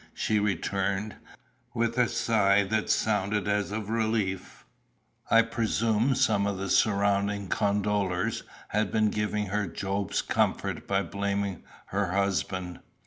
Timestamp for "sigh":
2.09-2.63